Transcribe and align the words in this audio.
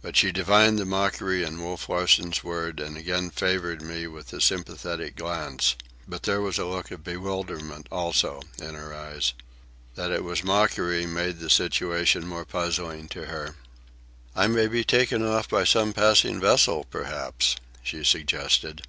But 0.00 0.16
she 0.16 0.32
divined 0.32 0.78
the 0.78 0.86
mockery 0.86 1.44
in 1.44 1.62
Wolf 1.62 1.90
Larsen's 1.90 2.42
words, 2.42 2.80
and 2.82 2.96
again 2.96 3.28
favoured 3.28 3.82
me 3.82 4.06
with 4.06 4.32
a 4.32 4.40
sympathetic 4.40 5.16
glance. 5.16 5.76
But 6.08 6.22
there 6.22 6.40
was 6.40 6.56
a 6.56 6.64
look 6.64 6.90
of 6.90 7.04
bewilderment 7.04 7.86
also 7.92 8.40
in 8.58 8.72
her 8.74 8.94
eyes. 8.94 9.34
That 9.96 10.12
it 10.12 10.24
was 10.24 10.42
mockery 10.42 11.04
made 11.04 11.40
the 11.40 11.50
situation 11.50 12.26
more 12.26 12.46
puzzling 12.46 13.06
to 13.08 13.26
her. 13.26 13.56
"I 14.34 14.46
may 14.46 14.66
be 14.66 14.82
taken 14.82 15.22
off 15.22 15.50
by 15.50 15.64
some 15.64 15.92
passing 15.92 16.40
vessel, 16.40 16.84
perhaps," 16.90 17.56
she 17.82 18.02
suggested. 18.02 18.80